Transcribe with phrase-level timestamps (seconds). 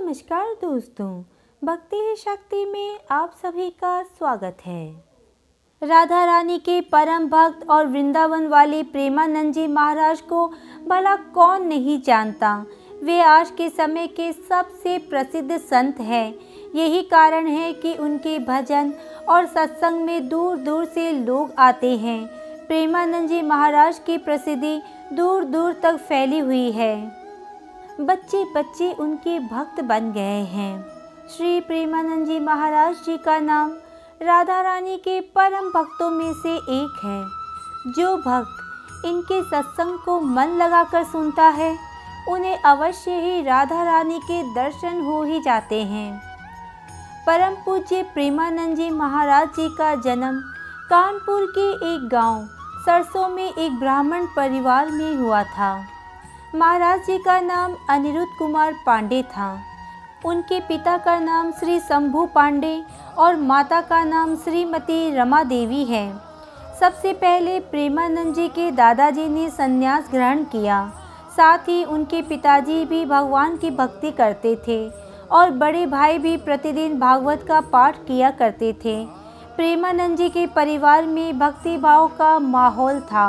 [0.00, 1.22] नमस्कार दोस्तों,
[1.64, 5.04] भक्ति ही शक्ति में आप सभी का स्वागत है।
[5.82, 10.46] राधा रानी के परम भक्त और वृंदावन वाले प्रेमानंद जी महाराज को
[10.88, 12.66] भला कौन नहीं जानता?
[13.02, 16.34] वे आज के समय के सबसे प्रसिद्ध संत हैं।
[16.74, 18.92] यही कारण है कि उनके भजन
[19.28, 22.26] और सत्संग में दूर दूर से लोग आते हैं।
[22.66, 24.82] प्रेमानंद जी महाराज की प्रसिद्धि
[25.12, 27.19] दूर दूर तक फैली हुई है।
[28.00, 30.84] बच्चे बच्चे उनके भक्त बन गए हैं।
[31.28, 33.70] श्री प्रेमानंद जी महाराज जी का नाम
[34.22, 40.48] राधा रानी के परम भक्तों में से एक है। जो भक्त इनके सत्संग को मन
[40.48, 41.78] लगाकर सुनता है,
[42.28, 46.22] उन्हें अवश्य ही राधा रानी के दर्शन हो ही जाते हैं।
[47.26, 50.40] परम पूज्य प्रेमानंद जी महाराज जी का जन्म
[50.90, 52.46] कानपुर के एक गाँव
[52.86, 55.99] सरसों में एक ब्राह्मण परिवार में हुआ था।
[56.54, 59.62] महाराज जी का नाम अनिरुद्ध कुमार पांडे था।
[60.24, 62.82] उनके पिता का नाम श्री शंभू पांडे
[63.18, 66.12] और माता का नाम श्रीमती रमा देवी है।
[66.80, 70.92] सबसे पहले प्रेमानंद जी के दादाजी ने संन्यास ग्रहण किया।
[71.36, 74.80] साथ ही उनके पिताजी भी भगवान की भक्ति करते थे
[75.30, 79.04] और बड़े भाई भी प्रतिदिन भागवत का पाठ किया करते थे।
[79.56, 83.28] प्रेमानंद जी के परिवार में भक्ति भाव का माहौल था।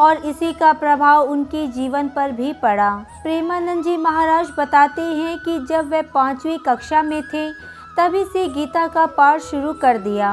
[0.00, 2.90] और इसी का प्रभाव उनके जीवन पर भी पड़ा।
[3.22, 7.50] प्रेमानंद जी महाराज बताते हैं कि जब वे पाँचवीं कक्षा में थे,
[7.96, 10.32] तभी से गीता का पाठ शुरू कर दिया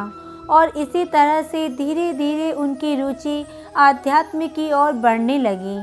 [0.50, 3.46] और इसी तरह से धीरे धीरे उनकी रुचि
[3.78, 5.80] आध्यात्म की ओर बढ़ने लगी।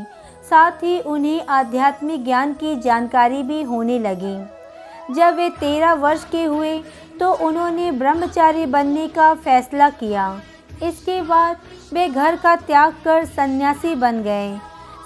[0.50, 4.36] साथ ही उन्हें आध्यात्मिक ज्ञान की जानकारी भी होने लगी।
[5.14, 6.78] जब वे तेरह वर्ष के हुए
[7.20, 10.28] तो उन्होंने ब्रह्मचारी बनने का फैसला किया।
[10.82, 11.56] इसके बाद
[11.92, 14.56] वे घर का त्याग कर सन्यासी बन गए।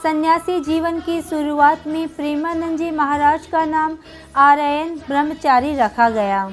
[0.03, 3.97] सन्यासी जीवन की शुरुआत में प्रेमानंद जी महाराज का नाम
[4.37, 6.45] आर्यन ब्रह्मचारी रखा गया।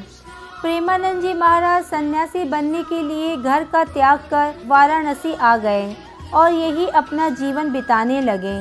[0.62, 5.96] प्रेमानंद जी महाराज सन्यासी बनने के लिए घर का त्याग कर वाराणसी आ गए
[6.34, 8.58] और यही अपना जीवन बिताने लगे।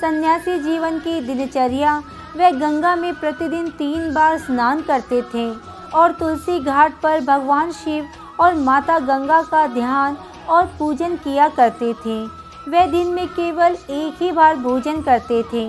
[0.00, 1.96] सन्यासी जीवन की दिनचर्या,
[2.36, 5.48] वे गंगा में प्रतिदिन तीन बार स्नान करते थे
[5.94, 8.08] और तुलसी घाट पर भगवान शिव
[8.40, 10.16] और माता गंगा का ध्यान
[10.48, 12.24] और पूजन किया करते थे।
[12.70, 15.68] वे दिन में केवल एक ही बार भोजन करते थे।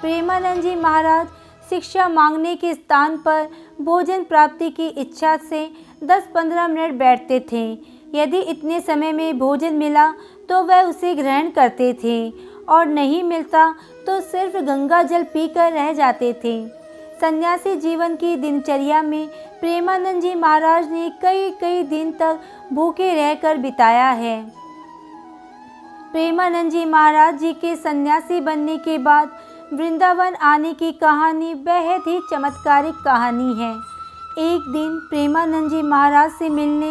[0.00, 1.26] प्रेमानंद जी महाराज
[1.70, 3.48] शिक्षा मांगने के स्थान पर
[3.80, 5.68] भोजन प्राप्ति की इच्छा से
[6.04, 7.66] 10-15 मिनट बैठते थे।
[8.14, 10.10] यदि इतने समय में भोजन मिला
[10.48, 12.30] तो वह उसे ग्रहण करते थे
[12.68, 13.68] और नहीं मिलता
[14.06, 16.54] तो सिर्फ़ गंगा जल पीकर रह जाते थे।
[17.20, 19.26] सन्यासी जीवन की दिनचर्या में
[19.60, 22.40] प्रेमानंद जी महाराज ने कई कई दिन तक
[22.72, 24.40] भूखे रहकर बिताया है।
[26.12, 29.30] प्रेमानंद जी महाराज जी के सन्यासी बनने के बाद
[29.72, 33.72] वृंदावन आने की कहानी बेहद ही चमत्कारिक कहानी है।
[34.44, 36.90] एक दिन प्रेमानंद जी महाराज से मिलने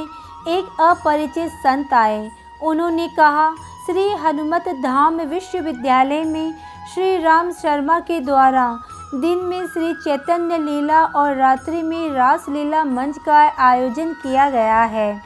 [0.50, 2.30] एक अपरिचित संत आए।
[2.64, 3.50] उन्होंने कहा,
[3.86, 6.54] श्री हनुमत धाम विश्वविद्यालय में
[6.94, 8.68] श्री राम शर्मा के द्वारा
[9.06, 14.82] दिन में श्री चैतन्य लीला और रात्रि में रास लीला मंच का आयोजन किया गया
[14.84, 15.22] है,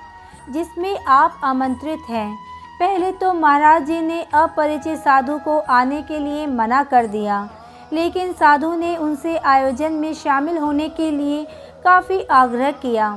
[0.50, 2.35] जिसमें आप आमंत्रित हैं।
[2.79, 7.47] पहले तो महाराज जी ने अपरिचित साधु को आने के लिए मना कर दिया,
[7.94, 11.44] लेकिन साधु ने उनसे आयोजन में शामिल होने के लिए
[11.84, 13.16] काफ़ी आग्रह किया,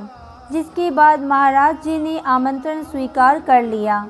[0.51, 4.05] जिसके बाद महाराज जी ने आमंत्रण स्वीकार कर लिया।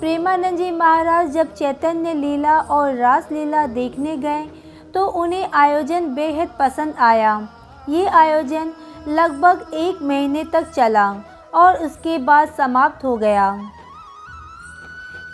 [0.00, 4.46] प्रेमानंद जी महाराज जब चैतन्य लीला और रास लीला देखने गए
[4.94, 7.40] तो उन्हें आयोजन बेहद पसंद आया।
[7.88, 8.72] ये आयोजन
[9.08, 11.10] लगभग एक महीने तक चला
[11.54, 13.50] और उसके बाद समाप्त हो गया।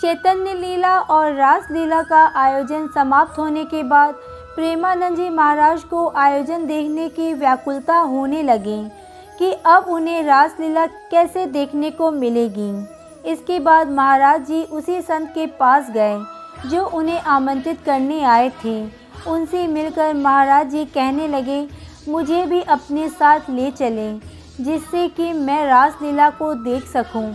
[0.01, 4.15] चैतन्य लीला और रास लीला का आयोजन समाप्त होने के बाद
[4.55, 8.83] प्रेमानंद जी महाराज को आयोजन देखने की व्याकुलता होने लगी
[9.39, 12.71] कि अब उन्हें रास लीला कैसे देखने को मिलेगी।
[13.25, 16.19] इसके बाद महाराज जी उसी संत के पास गए,
[16.67, 21.67] जो उन्हें आमंत्रित करने आए थे। उनसे मिलकर महाराज जी कहने लगे
[22.09, 24.21] मुझे भी अपने साथ ले चलें
[24.61, 27.27] जिससे कि मैं रासलीला को देख सकूँ।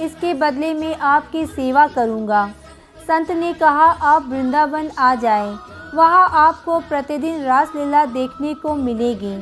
[0.00, 2.46] इसके बदले में आपकी सेवा करूँगा।
[3.08, 5.56] संत ने कहा आप वृंदावन आ जाएँ,
[5.94, 9.36] वहाँ आपको प्रतिदिन रासलीला देखने को मिलेगी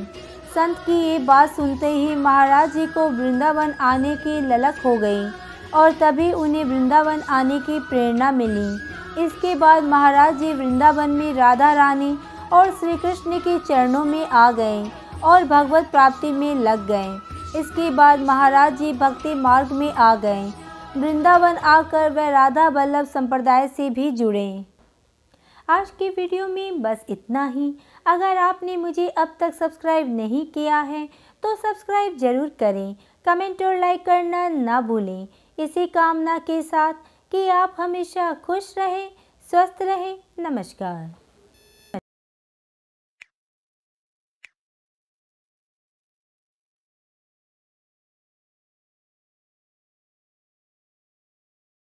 [0.55, 5.25] संत की ये बात सुनते ही महाराज जी को वृंदावन आने की ललक हो गई
[5.73, 11.71] और तभी उन्हें वृंदावन आने की प्रेरणा मिली इसके बाद महाराज जी वृंदावन में राधा
[11.73, 12.17] रानी
[12.53, 14.83] और श्री कृष्ण के चरणों में आ गए
[15.23, 20.43] और भगवत प्राप्ति में लग गए। इसके बाद महाराज जी भक्ति मार्ग में आ गए।
[20.97, 24.65] वृंदावन आकर वह राधा वल्लभ संप्रदाय से भी जुड़े।
[25.67, 27.73] आज की वीडियो में बस इतना ही।
[28.05, 31.07] अगर आपने मुझे अब तक सब्सक्राइब नहीं किया है
[31.43, 32.95] तो सब्सक्राइब ज़रूर करें।
[33.25, 35.27] कमेंट और लाइक करना ना भूलें।
[35.57, 36.93] इसी कामना के साथ
[37.31, 39.09] कि आप हमेशा खुश रहें
[39.49, 41.24] स्वस्थ रहें। नमस्कार।